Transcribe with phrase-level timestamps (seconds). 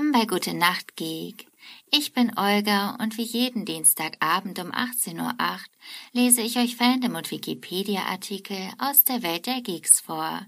[0.00, 1.46] Willkommen bei Gute Nacht Geek.
[1.90, 5.58] Ich bin Olga und wie jeden Dienstagabend um 18.08 Uhr
[6.12, 10.40] lese ich euch Fandom und Wikipedia-Artikel aus der Welt der Geeks vor.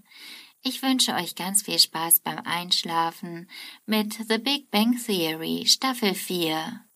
[0.63, 3.47] Ich wünsche euch ganz viel Spaß beim Einschlafen
[3.85, 6.87] mit The Big Bang Theory Staffel 4.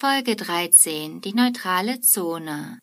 [0.00, 2.78] Folge 13 Die neutrale Zone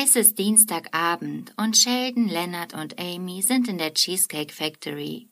[0.00, 5.28] es ist Dienstagabend und Sheldon, Leonard und Amy sind in der Cheesecake Factory.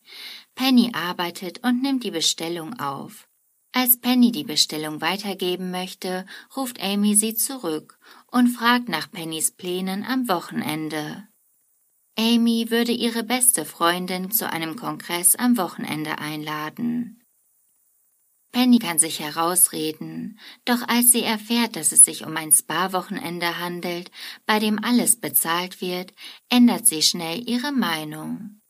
[0.57, 3.29] Penny arbeitet und nimmt die Bestellung auf.
[3.73, 6.27] Als Penny die Bestellung weitergeben möchte,
[6.57, 7.97] ruft Amy sie zurück
[8.33, 11.29] und fragt nach Pennys Plänen am Wochenende.
[12.19, 17.23] Amy würde ihre beste Freundin zu einem Kongress am Wochenende einladen.
[18.57, 24.11] Penny kann sich herausreden, doch als sie erfährt, dass es sich um ein Spa-Wochenende handelt,
[24.47, 26.15] bei dem alles bezahlt wird,
[26.49, 28.63] ändert sie schnell ihre Meinung.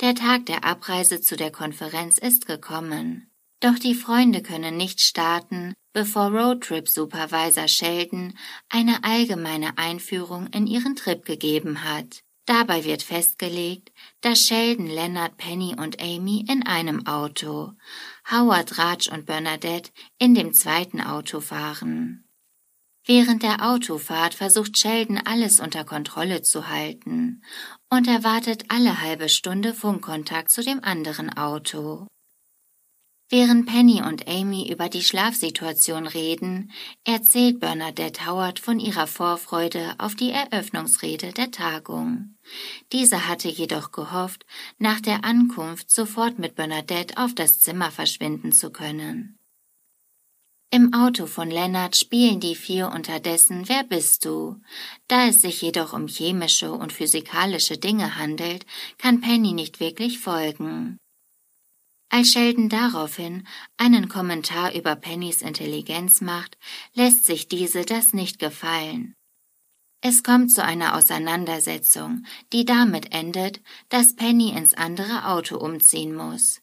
[0.00, 3.30] Der Tag der Abreise zu der Konferenz ist gekommen,
[3.60, 8.36] doch die Freunde können nicht starten, bevor Roadtrip-Supervisor Sheldon
[8.68, 12.24] eine allgemeine Einführung in ihren Trip gegeben hat.
[12.50, 17.74] Dabei wird festgelegt, dass Sheldon, Leonard, Penny und Amy in einem Auto,
[18.30, 22.24] Howard, Raj und Bernadette in dem zweiten Auto fahren.
[23.06, 27.42] Während der Autofahrt versucht Sheldon alles unter Kontrolle zu halten
[27.88, 32.06] und erwartet alle halbe Stunde Funkkontakt zu dem anderen Auto.
[33.32, 36.72] Während Penny und Amy über die Schlafsituation reden,
[37.04, 42.34] erzählt Bernadette Howard von ihrer Vorfreude auf die Eröffnungsrede der Tagung.
[42.90, 44.44] Diese hatte jedoch gehofft,
[44.78, 49.38] nach der Ankunft sofort mit Bernadette auf das Zimmer verschwinden zu können.
[50.72, 54.56] Im Auto von Lennart spielen die vier unterdessen Wer bist du?
[55.06, 58.66] Da es sich jedoch um chemische und physikalische Dinge handelt,
[58.98, 60.98] kann Penny nicht wirklich folgen.
[62.12, 66.58] Als Sheldon daraufhin einen Kommentar über Pennys Intelligenz macht,
[66.92, 69.14] lässt sich diese das nicht gefallen.
[70.02, 73.60] Es kommt zu einer Auseinandersetzung, die damit endet,
[73.90, 76.60] dass Penny ins andere Auto umziehen muss.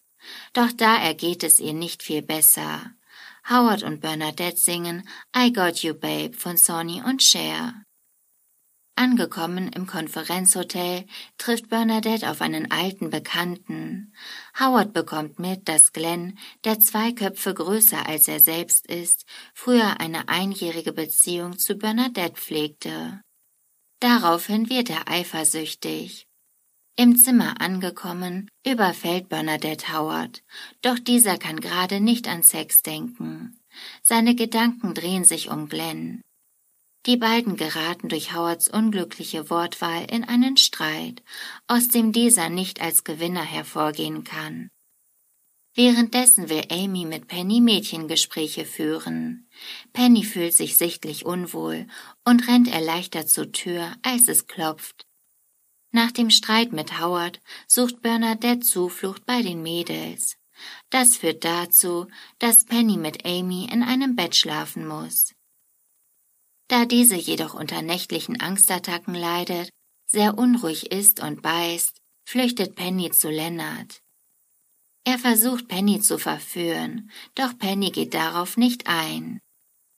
[0.52, 2.92] Doch da ergeht es ihr nicht viel besser.
[3.50, 7.87] Howard und Bernadette singen I Got You Babe von Sonny und Cher.
[9.00, 11.06] Angekommen im Konferenzhotel
[11.38, 14.12] trifft Bernadette auf einen alten Bekannten.
[14.60, 20.30] Howard bekommt mit, dass Glenn, der zwei Köpfe größer als er selbst ist, früher eine
[20.30, 23.22] einjährige Beziehung zu Bernadette pflegte.
[24.00, 26.26] Daraufhin wird er eifersüchtig.
[26.96, 30.42] Im Zimmer angekommen, überfällt Bernadette Howard,
[30.82, 33.60] doch dieser kann gerade nicht an Sex denken.
[34.02, 36.24] Seine Gedanken drehen sich um Glenn.
[37.08, 41.24] Die beiden geraten durch Howards unglückliche Wortwahl in einen Streit,
[41.66, 44.70] aus dem dieser nicht als Gewinner hervorgehen kann.
[45.74, 49.48] Währenddessen will Amy mit Penny Mädchengespräche führen.
[49.94, 51.88] Penny fühlt sich sichtlich unwohl
[52.26, 55.08] und rennt erleichtert zur Tür, als es klopft.
[55.92, 60.36] Nach dem Streit mit Howard sucht Bernadette Zuflucht bei den Mädels.
[60.90, 62.08] Das führt dazu,
[62.40, 65.37] dass Penny mit Amy in einem Bett schlafen muss.
[66.68, 69.70] Da diese jedoch unter nächtlichen Angstattacken leidet,
[70.06, 74.02] sehr unruhig ist und beißt, flüchtet Penny zu Lennart.
[75.06, 79.40] Er versucht Penny zu verführen, doch Penny geht darauf nicht ein.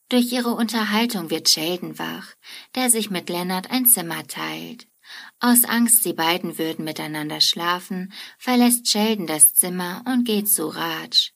[0.10, 2.36] Durch ihre Unterhaltung wird Sheldon wach,
[2.76, 4.88] der sich mit Lennart ein Zimmer teilt.
[5.40, 11.32] Aus Angst, die beiden würden miteinander schlafen, verlässt Sheldon das Zimmer und geht zu Raj.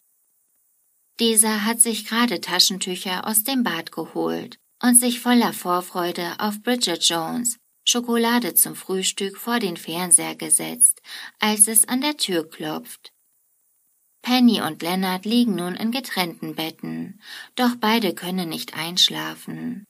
[1.20, 7.04] Dieser hat sich gerade Taschentücher aus dem Bad geholt und sich voller Vorfreude auf Bridget
[7.04, 11.02] Jones Schokolade zum Frühstück vor den Fernseher gesetzt,
[11.40, 13.12] als es an der Tür klopft.
[14.22, 17.20] Penny und Leonard liegen nun in getrennten Betten,
[17.56, 19.86] doch beide können nicht einschlafen.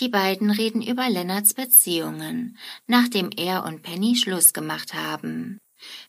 [0.00, 5.58] Die beiden reden über Leonards Beziehungen, nachdem er und Penny Schluss gemacht haben.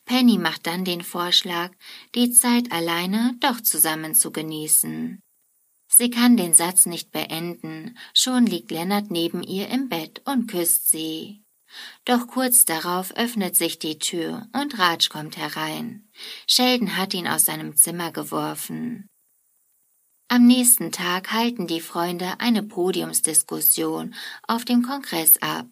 [0.04, 1.70] Penny macht dann den Vorschlag,
[2.14, 5.20] die Zeit alleine doch zusammen zu genießen.
[5.88, 10.88] Sie kann den Satz nicht beenden, schon liegt Lennart neben ihr im Bett und küsst
[10.88, 11.42] sie.
[12.04, 16.08] Doch kurz darauf öffnet sich die Tür und Raj kommt herein.
[16.46, 19.08] Sheldon hat ihn aus seinem Zimmer geworfen.
[20.28, 24.14] Am nächsten Tag halten die Freunde eine Podiumsdiskussion
[24.46, 25.66] auf dem Kongress ab.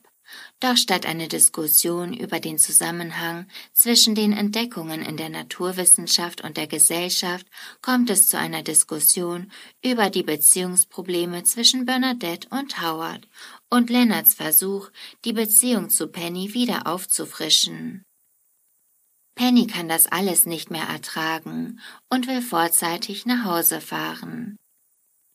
[0.61, 6.67] Doch statt eine Diskussion über den Zusammenhang zwischen den Entdeckungen in der Naturwissenschaft und der
[6.67, 7.47] Gesellschaft
[7.83, 9.51] kommt es zu einer Diskussion
[9.85, 13.29] über die Beziehungsprobleme zwischen Bernadette und Howard
[13.71, 14.91] und Leonards Versuch,
[15.25, 18.03] die Beziehung zu Penny wieder aufzufrischen.
[19.37, 24.57] Penny kann das alles nicht mehr ertragen und will vorzeitig nach Hause fahren.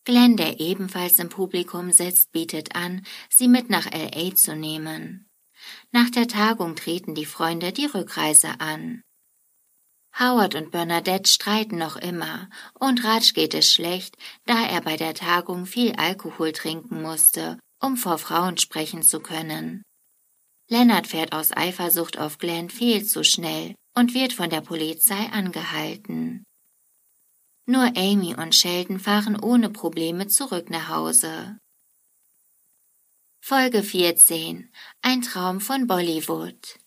[0.04, 5.30] Glenn, der ebenfalls im Publikum sitzt, bietet an, sie mit nach LA zu nehmen.
[5.92, 9.04] Nach der Tagung treten die Freunde die Rückreise an.
[10.20, 15.14] Howard und Bernadette streiten noch immer, und Raj geht es schlecht, da er bei der
[15.14, 19.84] Tagung viel Alkohol trinken musste, um vor Frauen sprechen zu können.
[20.68, 26.44] Leonard fährt aus Eifersucht auf Glenn viel zu schnell und wird von der Polizei angehalten.
[27.66, 31.60] Nur Amy und Sheldon fahren ohne Probleme zurück nach Hause.
[33.40, 34.72] Folge 14
[35.02, 36.80] Ein Traum von Bollywood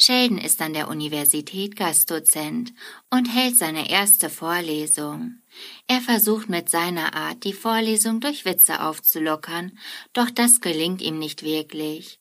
[0.00, 2.72] Sheldon ist an der Universität Gastdozent
[3.10, 5.42] und hält seine erste Vorlesung.
[5.88, 9.76] Er versucht mit seiner Art, die Vorlesung durch Witze aufzulockern,
[10.12, 12.20] doch das gelingt ihm nicht wirklich.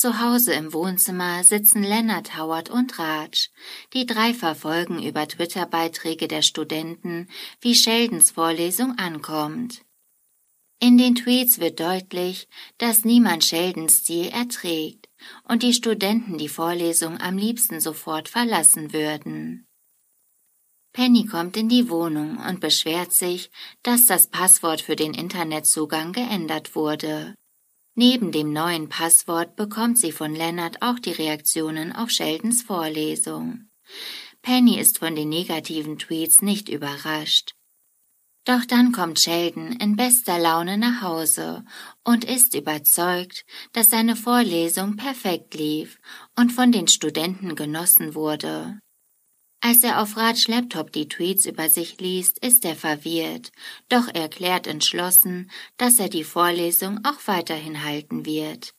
[0.00, 3.50] Zu Hause im Wohnzimmer sitzen Leonard Howard und Raj.
[3.92, 7.28] Die drei verfolgen über Twitter-Beiträge der Studenten,
[7.60, 9.82] wie Sheldons Vorlesung ankommt.
[10.78, 12.48] In den Tweets wird deutlich,
[12.78, 15.10] dass niemand Sheldons Stil erträgt
[15.46, 19.66] und die Studenten die Vorlesung am liebsten sofort verlassen würden.
[20.94, 23.50] Penny kommt in die Wohnung und beschwert sich,
[23.82, 27.34] dass das Passwort für den Internetzugang geändert wurde.
[28.02, 33.68] Neben dem neuen Passwort bekommt sie von Leonard auch die Reaktionen auf Sheldons Vorlesung.
[34.40, 37.52] Penny ist von den negativen Tweets nicht überrascht.
[38.46, 41.62] Doch dann kommt Sheldon in bester Laune nach Hause
[42.02, 43.44] und ist überzeugt,
[43.74, 45.98] dass seine Vorlesung perfekt lief
[46.38, 48.80] und von den Studenten genossen wurde.
[49.62, 53.52] Als er auf Raj Laptop die Tweets über sich liest, ist er verwirrt,
[53.90, 58.72] doch erklärt entschlossen, dass er die Vorlesung auch weiterhin halten wird.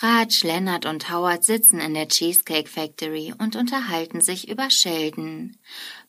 [0.00, 5.56] Raj, Leonard und Howard sitzen in der Cheesecake Factory und unterhalten sich über Sheldon.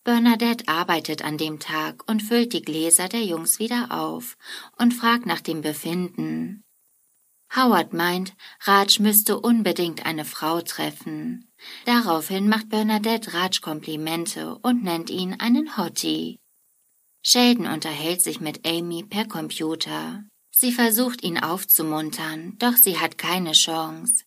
[0.04, 4.38] Bernadette arbeitet an dem Tag und füllt die Gläser der Jungs wieder auf
[4.78, 6.64] und fragt nach dem Befinden.
[7.56, 11.52] Howard meint, Raj müsste unbedingt eine Frau treffen.
[11.86, 16.40] Daraufhin macht Bernadette Raj Komplimente und nennt ihn einen Hottie.
[17.22, 20.24] Sheldon unterhält sich mit Amy per Computer.
[20.50, 24.24] Sie versucht ihn aufzumuntern, doch sie hat keine Chance.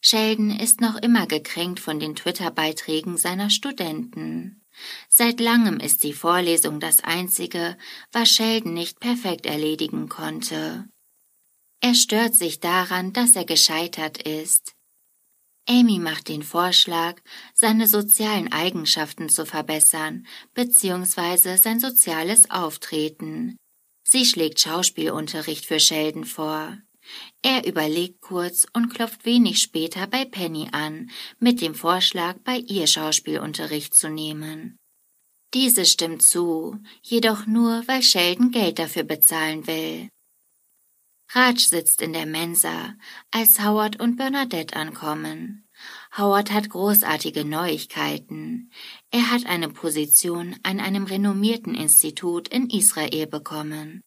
[0.00, 4.62] Sheldon ist noch immer gekränkt von den Twitter-Beiträgen seiner Studenten.
[5.08, 7.76] Seit langem ist die Vorlesung das einzige,
[8.10, 10.88] was Sheldon nicht perfekt erledigen konnte.
[11.80, 14.74] Er stört sich daran, dass er gescheitert ist.
[15.66, 17.20] Amy macht den Vorschlag,
[17.54, 23.56] seine sozialen Eigenschaften zu verbessern, beziehungsweise sein soziales Auftreten.
[24.02, 26.76] Sie schlägt Schauspielunterricht für Sheldon vor.
[27.42, 32.86] Er überlegt kurz und klopft wenig später bei Penny an, mit dem Vorschlag, bei ihr
[32.86, 34.76] Schauspielunterricht zu nehmen.
[35.54, 40.08] Diese stimmt zu, jedoch nur, weil Sheldon Geld dafür bezahlen will.
[41.32, 42.94] Raj sitzt in der Mensa,
[43.30, 45.64] als Howard und Bernadette ankommen.
[46.18, 48.72] Howard hat großartige Neuigkeiten.
[49.12, 54.02] Er hat eine Position an einem renommierten Institut in Israel bekommen.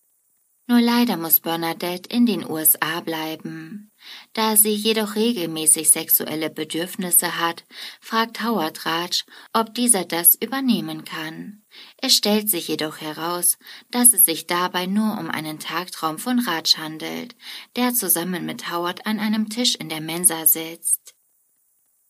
[0.66, 3.92] Nur leider muss Bernadette in den USA bleiben.
[4.32, 7.66] Da sie jedoch regelmäßig sexuelle Bedürfnisse hat,
[8.00, 11.64] fragt Howard Raj, ob dieser das übernehmen kann.
[11.98, 13.58] Es stellt sich jedoch heraus,
[13.92, 17.36] dass es sich dabei nur um einen Tagtraum von Raj handelt,
[17.76, 21.14] der zusammen mit Howard an einem Tisch in der Mensa sitzt.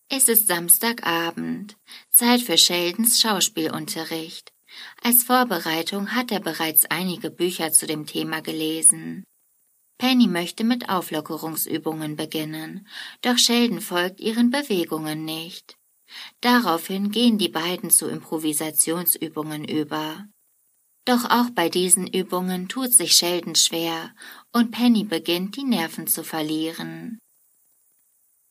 [0.09, 1.75] Es ist Samstagabend,
[2.11, 4.52] Zeit für Sheldons Schauspielunterricht.
[5.01, 9.23] Als Vorbereitung hat er bereits einige Bücher zu dem Thema gelesen.
[9.97, 12.87] Penny möchte mit Auflockerungsübungen beginnen,
[13.21, 15.77] doch Sheldon folgt ihren Bewegungen nicht.
[16.41, 20.27] Daraufhin gehen die beiden zu Improvisationsübungen über.
[21.05, 24.13] Doch auch bei diesen Übungen tut sich Sheldon schwer
[24.51, 27.19] und Penny beginnt die Nerven zu verlieren.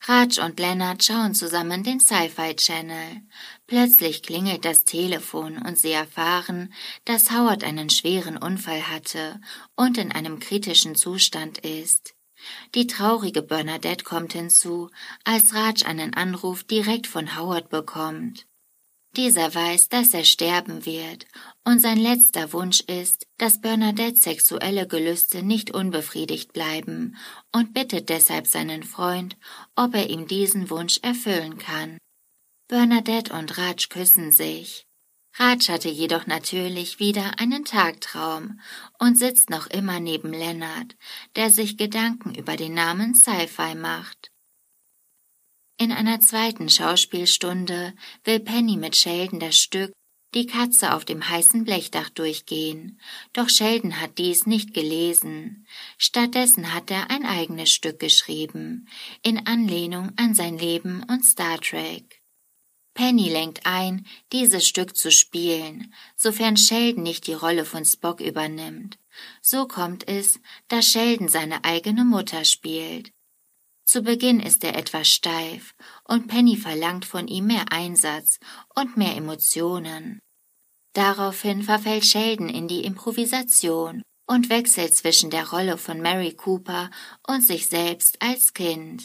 [0.05, 3.23] Raj und Leonard schauen zusammen den Sci-Fi Channel.
[3.69, 9.41] Plötzlich klingelt das Telefon und sie erfahren, dass Howard einen schweren Unfall hatte
[9.77, 12.15] und in einem kritischen Zustand ist.
[12.75, 14.91] Die traurige Bernadette kommt hinzu,
[15.23, 18.47] als Raj einen Anruf direkt von Howard bekommt.
[19.17, 21.27] Dieser weiß, dass er sterben wird,
[21.65, 27.17] und sein letzter Wunsch ist, dass Bernadettes sexuelle Gelüste nicht unbefriedigt bleiben
[27.53, 29.37] und bittet deshalb seinen Freund,
[29.77, 31.99] ob er ihm diesen Wunsch erfüllen kann.
[32.69, 34.87] Bernadette und Raj küssen sich.
[35.35, 38.61] Raj hatte jedoch natürlich wieder einen Tagtraum
[38.99, 40.97] und sitzt noch immer neben Leonard,
[41.37, 44.31] der sich Gedanken über den Namen Sci-Fi macht.
[45.79, 49.93] In einer zweiten Schauspielstunde will Penny mit Sheldon das Stück
[50.35, 52.99] Die Katze auf dem heißen Blechdach durchgehen,
[53.35, 55.67] doch Sheldon hat dies nicht gelesen.
[55.99, 58.89] Stattdessen hat er ein eigenes Stück geschrieben,
[59.23, 62.23] in Anlehnung an sein Leben und Star Trek.
[62.95, 68.99] Penny lenkt ein, dieses Stück zu spielen, sofern Sheldon nicht die Rolle von Spock übernimmt.
[69.41, 73.13] So kommt es, dass Sheldon seine eigene Mutter spielt.
[73.93, 78.39] Zu Beginn ist er etwas steif und Penny verlangt von ihm mehr Einsatz
[78.75, 80.19] und mehr Emotionen.
[80.95, 86.91] Daraufhin verfällt Sheldon in die Improvisation und wechselt zwischen der Rolle von Mary Cooper
[87.29, 89.05] und sich selbst als Kind.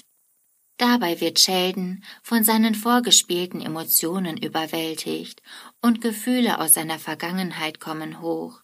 [0.77, 5.41] Dabei wird Sheldon von seinen vorgespielten Emotionen überwältigt
[5.81, 8.61] und Gefühle aus seiner Vergangenheit kommen hoch.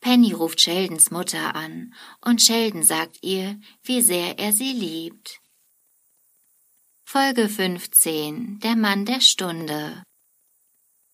[0.00, 1.92] Penny ruft Sheldons Mutter an
[2.24, 5.41] und Sheldon sagt ihr, wie sehr er sie liebt.
[7.12, 10.02] Folge 15 Der Mann der Stunde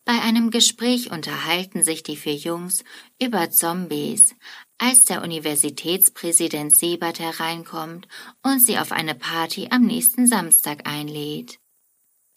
[0.04, 2.84] Bei einem Gespräch unterhalten sich die vier Jungs
[3.20, 4.36] über Zombies,
[4.78, 8.06] als der Universitätspräsident Sebert hereinkommt
[8.44, 11.58] und sie auf eine Party am nächsten Samstag einlädt.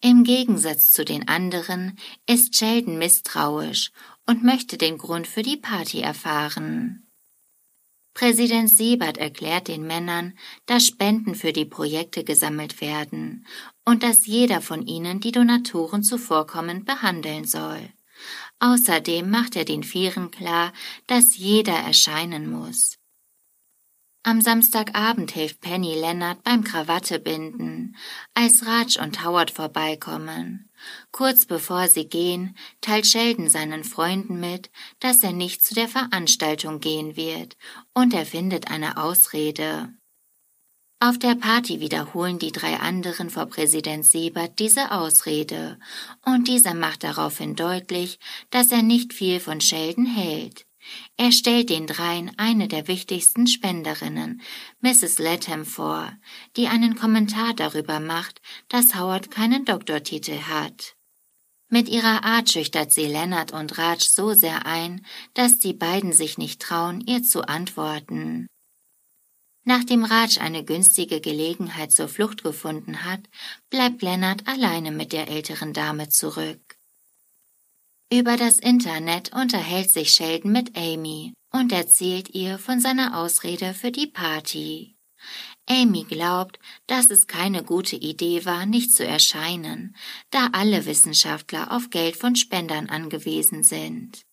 [0.00, 1.96] Im Gegensatz zu den anderen
[2.28, 3.92] ist Sheldon misstrauisch
[4.26, 7.11] und möchte den Grund für die Party erfahren.
[8.14, 13.46] Präsident Sebert erklärt den Männern, dass Spenden für die Projekte gesammelt werden
[13.84, 17.88] und dass jeder von ihnen die Donatoren zuvorkommend behandeln soll.
[18.60, 20.72] Außerdem macht er den Vieren klar,
[21.06, 22.98] dass jeder erscheinen muss.
[24.24, 27.96] Am Samstagabend hilft Penny Leonard beim Krawattebinden,
[28.34, 30.70] als Raj und Howard vorbeikommen.
[31.10, 36.78] Kurz bevor sie gehen, teilt Sheldon seinen Freunden mit, dass er nicht zu der Veranstaltung
[36.78, 37.56] gehen wird,
[37.94, 39.92] und er findet eine Ausrede.
[41.00, 45.80] Auf der Party wiederholen die drei anderen vor Präsident Siebert diese Ausrede,
[46.24, 50.64] und dieser macht daraufhin deutlich, dass er nicht viel von Sheldon hält.
[51.16, 54.40] Er stellt den dreien eine der wichtigsten Spenderinnen,
[54.80, 55.18] Mrs.
[55.18, 56.12] Latham, vor,
[56.56, 60.96] die einen Kommentar darüber macht, dass Howard keinen Doktortitel hat.
[61.68, 66.36] Mit ihrer Art schüchtert sie Leonard und Raj so sehr ein, dass die beiden sich
[66.36, 68.46] nicht trauen, ihr zu antworten.
[69.64, 73.20] Nachdem Raj eine günstige Gelegenheit zur Flucht gefunden hat,
[73.70, 76.76] bleibt Lennart alleine mit der älteren Dame zurück.
[78.12, 83.90] Über das Internet unterhält sich Sheldon mit Amy und erzählt ihr von seiner Ausrede für
[83.90, 84.98] die Party.
[85.66, 89.96] Amy glaubt, dass es keine gute Idee war, nicht zu erscheinen,
[90.28, 94.26] da alle Wissenschaftler auf Geld von Spendern angewiesen sind.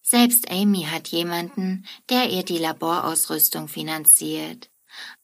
[0.00, 4.70] Selbst Amy hat jemanden, der ihr die Laborausrüstung finanziert.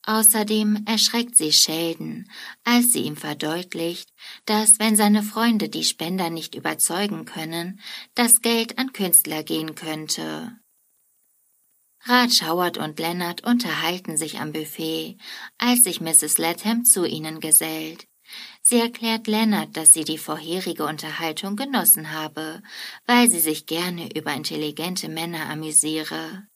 [0.03, 2.29] Außerdem erschreckt sie Sheldon,
[2.65, 4.09] als sie ihm verdeutlicht,
[4.45, 7.81] dass, wenn seine Freunde die Spender nicht überzeugen können,
[8.15, 10.57] das Geld an Künstler gehen könnte.
[12.05, 15.19] Raj, Howard und Leonard unterhalten sich am Buffet,
[15.59, 16.39] als sich Mrs.
[16.39, 18.07] Latham zu ihnen gesellt.
[18.63, 22.63] Sie erklärt Leonard, dass sie die vorherige Unterhaltung genossen habe,
[23.07, 26.47] weil sie sich gerne über intelligente Männer amüsiere.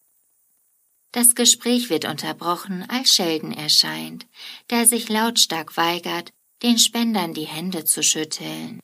[1.12, 4.26] Das Gespräch wird unterbrochen, als Sheldon erscheint,
[4.70, 6.30] der sich lautstark weigert,
[6.62, 8.80] den Spendern die Hände zu schütteln.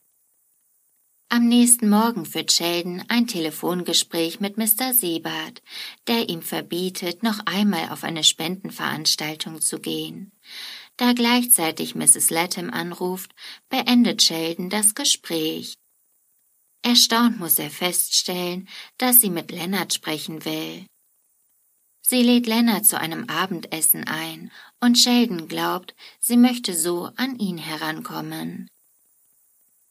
[1.29, 4.95] Am nächsten Morgen führt Sheldon ein Telefongespräch mit Mr.
[4.95, 5.61] Siebert,
[6.07, 10.31] der ihm verbietet, noch einmal auf eine Spendenveranstaltung zu gehen.
[10.97, 12.31] Da gleichzeitig Mrs.
[12.31, 13.35] Latham anruft,
[13.69, 15.75] beendet Sheldon das Gespräch.
[16.83, 20.87] Erstaunt muss er feststellen, dass sie mit Leonard sprechen will.
[22.09, 27.59] Sie lädt Leonard zu einem Abendessen ein, und Sheldon glaubt, sie möchte so an ihn
[27.59, 28.71] herankommen.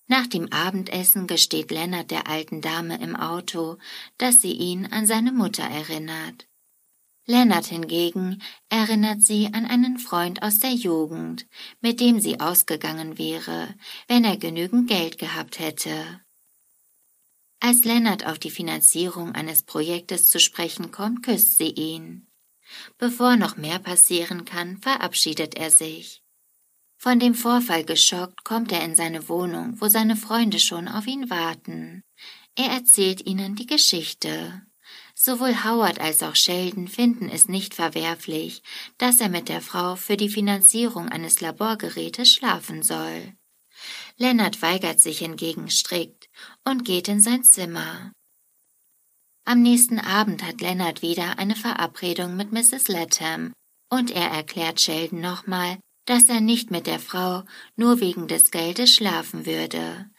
[0.08, 3.78] Nach dem Abendessen gesteht Leonard der alten Dame im Auto,
[4.18, 6.48] dass sie ihn an seine Mutter erinnert.
[7.26, 11.46] Lennart hingegen erinnert sie an einen Freund aus der Jugend,
[11.82, 13.76] mit dem sie ausgegangen wäre,
[14.08, 16.22] wenn er genügend Geld gehabt hätte.
[17.68, 22.28] Als Lennart auf die Finanzierung eines Projektes zu sprechen kommt, küsst sie ihn.
[23.00, 26.22] Bevor noch mehr passieren kann, verabschiedet er sich.
[26.96, 31.32] Von dem Vorfall geschockt kommt er in seine Wohnung, wo seine Freunde schon auf ihn
[31.32, 32.04] warten.
[32.54, 34.62] Er erzählt ihnen die Geschichte.
[35.16, 38.62] Sowohl Howard als auch Sheldon finden es nicht verwerflich,
[39.00, 43.34] dass er mit der Frau für die Finanzierung eines Laborgerätes schlafen soll.
[44.18, 46.25] Lennart weigert sich hingegen strikt
[46.64, 48.12] und geht in sein Zimmer.
[49.46, 52.88] Am nächsten Abend hat Lennart wieder eine Verabredung mit Mrs.
[52.88, 53.54] Latham
[53.90, 57.44] und er erklärt Sheldon nochmal, dass er nicht mit der Frau
[57.76, 60.10] nur wegen des Geldes schlafen würde.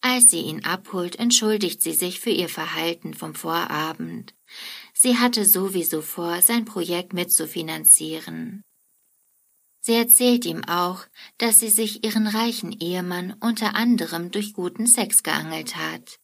[0.00, 4.34] Als sie ihn abholt, entschuldigt sie sich für ihr Verhalten vom Vorabend.
[4.92, 8.64] Sie hatte sowieso vor, sein Projekt mitzufinanzieren.
[9.84, 11.04] Sie erzählt ihm auch,
[11.38, 16.20] dass sie sich ihren reichen Ehemann unter anderem durch guten Sex geangelt hat,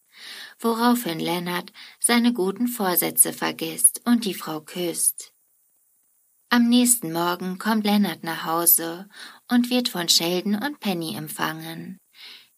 [0.61, 5.33] woraufhin Lennart seine guten Vorsätze vergisst und die Frau küsst.
[6.51, 9.09] Am nächsten Morgen kommt Lennart nach Hause
[9.51, 11.99] und wird von Sheldon und Penny empfangen.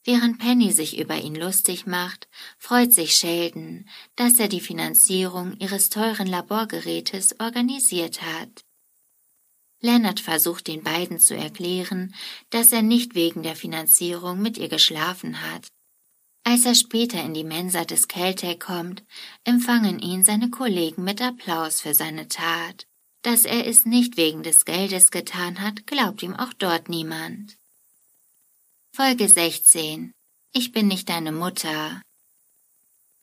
[0.05, 2.29] Während Penny sich über ihn lustig macht,
[2.59, 8.65] freut sich Sheldon, dass er die Finanzierung ihres teuren Laborgerätes organisiert hat.
[9.81, 12.15] Leonard versucht den beiden zu erklären,
[12.51, 15.69] dass er nicht wegen der Finanzierung mit ihr geschlafen hat.
[16.45, 19.03] Als er später in die Mensa des Caltech kommt,
[19.45, 22.87] empfangen ihn seine Kollegen mit Applaus für seine Tat.
[23.23, 27.59] Dass er es nicht wegen des Geldes getan hat, glaubt ihm auch dort niemand.
[28.93, 30.13] Folge 16
[30.53, 32.01] Ich bin nicht deine Mutter.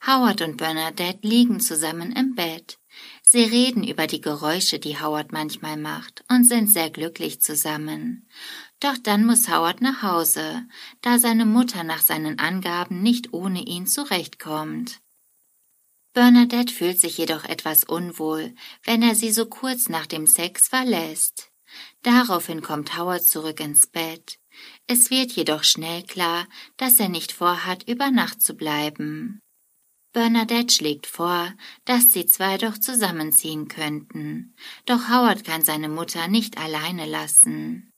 [0.05, 2.77] Howard und Bernadette liegen zusammen im Bett.
[3.29, 8.25] Sie reden über die Geräusche, die Howard manchmal macht, und sind sehr glücklich zusammen.
[8.79, 10.65] Doch dann muss Howard nach Hause,
[11.01, 15.01] da seine Mutter nach seinen Angaben nicht ohne ihn zurechtkommt.
[16.13, 18.55] Bernadette fühlt sich jedoch etwas unwohl,
[18.86, 21.51] wenn er sie so kurz nach dem Sex verlässt.
[22.03, 24.39] Daraufhin kommt Howard zurück ins Bett.
[24.88, 29.41] Es wird jedoch schnell klar, dass er nicht vorhat, über Nacht zu bleiben.
[30.17, 31.53] Bernadette schlägt vor,
[31.86, 34.55] dass die zwei doch zusammenziehen könnten,
[34.88, 37.93] doch Howard kann seine Mutter nicht alleine lassen.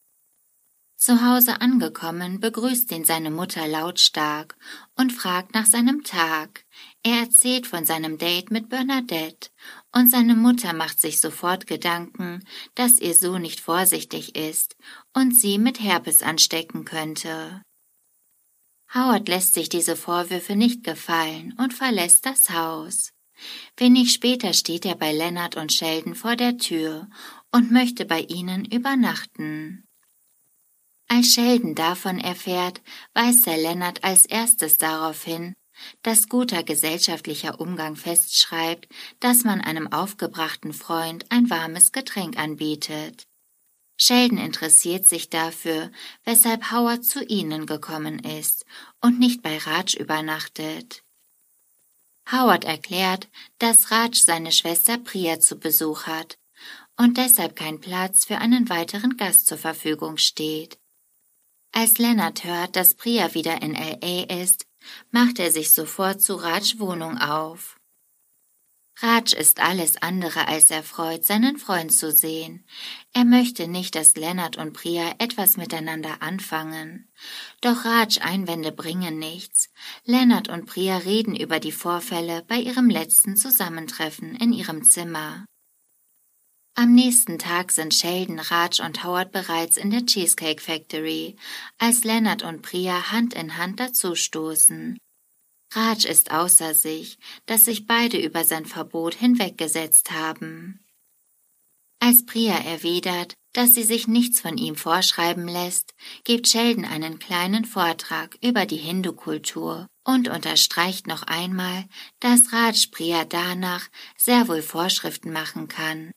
[0.98, 4.58] Zu Hause angekommen, begrüßt ihn seine Mutter lautstark
[4.98, 6.66] und fragt nach seinem Tag.
[7.04, 9.50] Er erzählt von seinem Date mit Bernadette
[9.96, 12.44] und seine Mutter macht sich sofort Gedanken,
[12.76, 14.76] dass ihr Sohn nicht vorsichtig ist
[15.14, 17.62] und sie mit Herpes anstecken könnte.
[18.94, 23.12] Howard lässt sich diese Vorwürfe nicht gefallen und verlässt das Haus.
[23.78, 27.08] Wenig später steht er bei Leonard und Sheldon vor der Tür
[27.52, 29.88] und möchte bei ihnen übernachten.
[31.08, 32.82] Als Sheldon davon erfährt,
[33.14, 35.54] weist er Leonard als erstes darauf hin,
[36.02, 38.88] dass guter gesellschaftlicher Umgang festschreibt,
[39.20, 43.29] dass man einem aufgebrachten Freund ein warmes Getränk anbietet.
[44.02, 45.92] Sheldon interessiert sich dafür,
[46.24, 48.66] weshalb Howard zu ihnen gekommen ist
[49.02, 51.04] und nicht bei Raj übernachtet.
[52.32, 56.38] Howard erklärt, dass Raj seine Schwester Priya zu Besuch hat
[56.96, 60.80] und deshalb kein Platz für einen weiteren Gast zur Verfügung steht.
[61.74, 64.66] Als Leonard hört, dass Priya wieder in LA ist,
[65.12, 67.79] macht er sich sofort zu Raj Wohnung auf.
[69.02, 72.66] Raj ist alles andere als erfreut, seinen Freund zu sehen.
[73.14, 77.10] Er möchte nicht, dass Lennart und Priya etwas miteinander anfangen.
[77.62, 79.70] Doch Raj Einwände bringen nichts.
[80.04, 85.46] Lennart und Priya reden über die Vorfälle bei ihrem letzten Zusammentreffen in ihrem Zimmer.
[86.76, 91.38] Am nächsten Tag sind Sheldon, Raj und Howard bereits in der Cheesecake Factory,
[91.78, 94.98] als Lennart und Priya Hand in Hand dazustoßen.
[95.72, 100.84] Raj ist außer sich, dass sich beide über sein Verbot hinweggesetzt haben.
[102.00, 107.66] Als Priya erwidert, dass sie sich nichts von ihm vorschreiben lässt, gibt Sheldon einen kleinen
[107.66, 111.86] Vortrag über die Hindu-Kultur und unterstreicht noch einmal,
[112.20, 116.12] dass Raj Priya danach sehr wohl Vorschriften machen kann.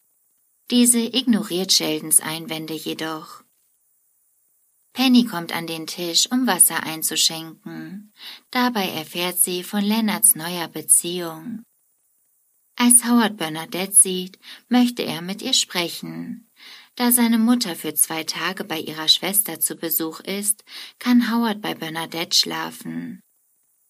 [0.71, 3.42] Diese ignoriert Sheldons Einwände jedoch.
[4.93, 8.13] Penny kommt an den Tisch, um Wasser einzuschenken.
[8.51, 11.63] Dabei erfährt sie von Lennarts neuer Beziehung.
[12.77, 16.51] Als Howard Bernadette sieht, möchte er mit ihr sprechen.
[16.95, 20.65] Da seine Mutter für zwei Tage bei ihrer Schwester zu Besuch ist,
[20.99, 23.21] kann Howard bei Bernadette schlafen.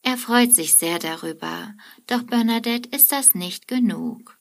[0.04, 1.74] Er freut sich sehr darüber,
[2.06, 4.36] doch Bernadette ist das nicht genug.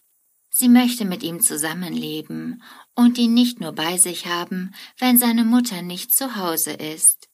[0.54, 2.62] Sie möchte mit ihm zusammenleben
[2.94, 7.30] und ihn nicht nur bei sich haben, wenn seine Mutter nicht zu Hause ist.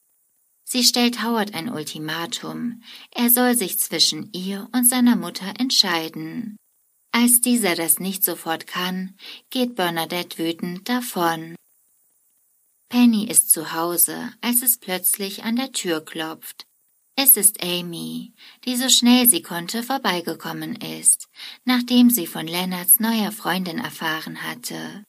[0.64, 6.58] Sie stellt Howard ein Ultimatum, er soll sich zwischen ihr und seiner Mutter entscheiden.
[7.12, 9.16] Als dieser das nicht sofort kann,
[9.50, 11.56] geht Bernadette wütend davon.
[12.90, 16.67] Penny ist zu Hause, als es plötzlich an der Tür klopft.
[17.20, 18.32] Es ist Amy,
[18.64, 21.28] die so schnell sie konnte vorbeigekommen ist,
[21.66, 25.04] nachdem sie von Lennarts neuer Freundin erfahren hatte.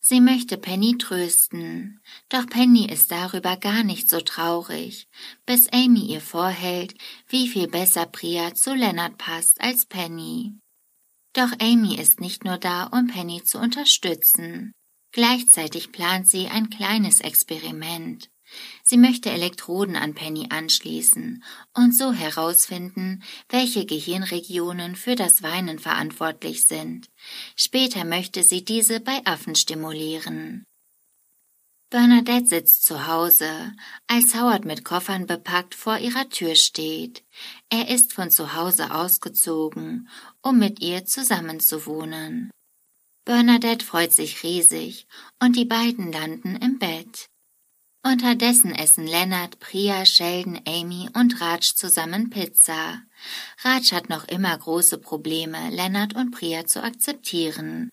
[0.00, 5.08] Sie möchte Penny trösten, doch Penny ist darüber gar nicht so traurig,
[5.46, 6.94] bis Amy ihr vorhält,
[7.28, 10.58] wie viel besser Priya zu Lennart passt als Penny.
[11.32, 14.72] Doch Amy ist nicht nur da, um Penny zu unterstützen.
[15.12, 18.28] Gleichzeitig plant sie ein kleines Experiment.
[18.82, 21.42] Sie möchte Elektroden an Penny anschließen
[21.74, 27.08] und so herausfinden, welche Gehirnregionen für das Weinen verantwortlich sind.
[27.56, 30.64] Später möchte sie diese bei Affen stimulieren.
[31.90, 33.72] Bernadette sitzt zu Hause,
[34.06, 37.24] als Howard mit Koffern bepackt vor ihrer Tür steht.
[37.68, 40.08] Er ist von zu Hause ausgezogen,
[40.40, 42.52] um mit ihr zusammenzuwohnen.
[43.24, 45.08] Bernadette freut sich riesig
[45.42, 47.26] und die beiden landen im Bett.
[48.02, 53.02] Unterdessen essen Leonard, Priya, Sheldon, Amy und Raj zusammen Pizza.
[53.62, 57.90] Raj hat noch immer große Probleme, Leonard und Priya zu akzeptieren.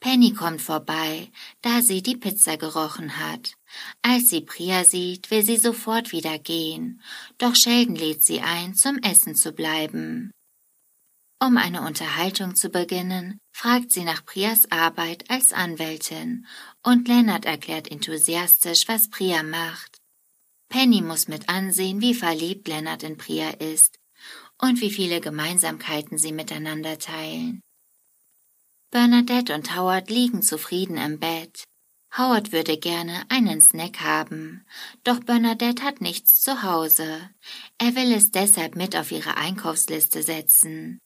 [0.00, 1.30] Penny kommt vorbei,
[1.62, 3.54] da sie die Pizza gerochen hat.
[4.02, 7.00] Als sie Priya sieht, will sie sofort wieder gehen,
[7.38, 10.32] doch Sheldon lädt sie ein, zum Essen zu bleiben.
[11.40, 16.46] Um eine Unterhaltung zu beginnen, fragt sie nach Prias Arbeit als Anwältin
[16.82, 19.98] und Lennart erklärt enthusiastisch, was Priya macht.
[20.68, 23.98] Penny muss mit ansehen, wie verliebt Lennart in Priya ist
[24.60, 27.62] und wie viele Gemeinsamkeiten sie miteinander teilen.
[28.90, 31.64] Bernadette und Howard liegen zufrieden im Bett.
[32.16, 34.64] Howard würde gerne einen Snack haben,
[35.04, 37.30] doch Bernadette hat nichts zu Hause.
[37.78, 40.98] Er will es deshalb mit auf ihre Einkaufsliste setzen.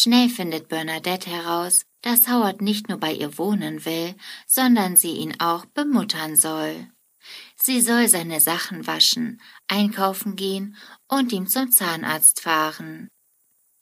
[0.00, 4.14] Schnell findet Bernadette heraus, dass Howard nicht nur bei ihr wohnen will,
[4.46, 6.86] sondern sie ihn auch bemuttern soll.
[7.56, 10.76] Sie soll seine Sachen waschen, einkaufen gehen
[11.08, 13.08] und ihm zum Zahnarzt fahren.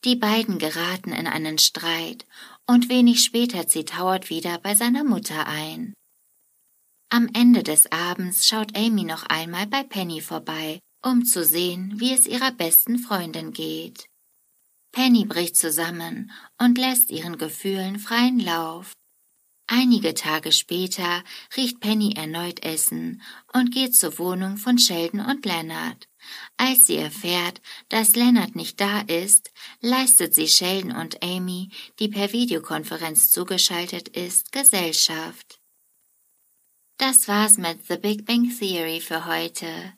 [0.05, 2.25] Die beiden geraten in einen Streit
[2.65, 5.93] und wenig später zieht Howard wieder bei seiner Mutter ein.
[7.09, 12.11] Am Ende des Abends schaut Amy noch einmal bei Penny vorbei, um zu sehen, wie
[12.11, 14.07] es ihrer besten Freundin geht.
[14.97, 18.93] Penny bricht zusammen und lässt ihren Gefühlen freien Lauf.
[19.67, 21.23] Einige Tage später
[21.55, 23.21] riecht Penny erneut Essen
[23.53, 26.07] und geht zur Wohnung von Sheldon und Leonard.
[26.57, 32.33] Als sie erfährt, dass Leonard nicht da ist, leistet sie Sheldon und Amy, die per
[32.33, 35.59] Videokonferenz zugeschaltet ist, Gesellschaft.
[36.97, 39.93] Das war's mit The Big Bang Theory für heute.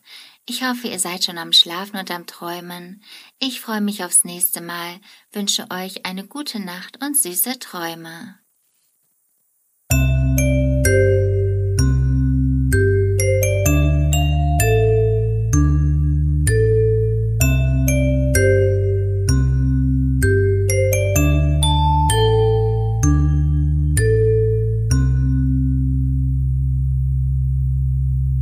[0.50, 3.04] Ich hoffe, ihr seid schon am Schlafen und am Träumen.
[3.38, 5.00] Ich freue mich aufs nächste Mal,
[5.32, 8.40] wünsche euch eine gute Nacht und süße Träume.